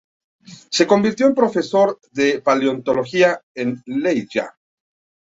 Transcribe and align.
Se 0.71 0.87
convirtió 0.87 1.27
en 1.27 1.35
profesor 1.35 1.99
de 2.11 2.41
paleontología 2.41 3.39
en 3.53 3.83
Lieja. 3.85 4.57